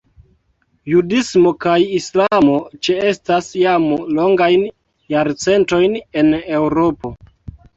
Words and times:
Judismo 0.91 1.51
kaj 1.65 1.75
islamo 1.97 2.55
ĉeestas 2.87 3.51
jam 3.65 3.87
longajn 4.21 4.67
jarcentojn 5.17 5.99
en 6.25 6.33
Eŭropo. 6.41 7.15